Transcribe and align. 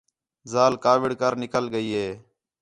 ذال 0.51 0.73
کاوِڑ 0.83 1.11
کر 1.21 1.33
نِکل 1.43 1.63
ڳئی 1.73 1.89
ہِے 1.97 2.07